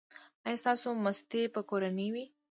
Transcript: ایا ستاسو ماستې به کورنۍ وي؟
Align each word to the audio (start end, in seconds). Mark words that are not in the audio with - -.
ایا 0.45 0.59
ستاسو 0.61 0.87
ماستې 1.03 1.41
به 1.53 1.61
کورنۍ 1.69 2.07
وي؟ 2.13 2.25